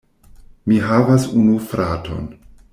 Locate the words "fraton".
1.69-2.29